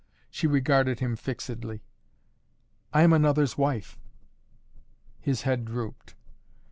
[0.31, 1.83] She regarded him fixedly.
[2.91, 3.99] "I am another's wife"
[5.21, 6.15] His head drooped.